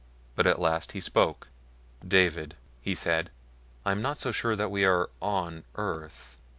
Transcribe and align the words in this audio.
But 0.35 0.47
at 0.47 0.57
last 0.59 0.93
he 0.93 0.99
spoke. 0.99 1.47
"David," 2.03 2.55
he 2.81 2.95
said, 2.95 3.29
"I 3.85 3.91
am 3.91 4.01
not 4.01 4.17
so 4.17 4.31
sure 4.31 4.55
that 4.55 4.71
we 4.71 4.83
are 4.83 5.11
ON 5.21 5.63
earth." 5.75 6.37